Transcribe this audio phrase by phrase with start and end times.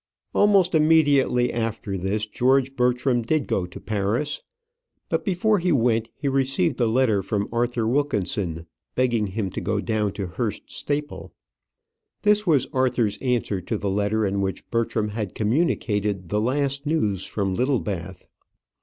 [0.33, 4.41] Almost immediately after this George Bertram did go to Paris;
[5.09, 9.79] but before he went he received a letter from Arthur Wilkinson, begging him to go
[9.79, 11.35] down to Hurst Staple.
[12.23, 17.27] This was Arthur's answer to the letter in which Bertram had communicated the last news
[17.27, 18.27] from Littlebath.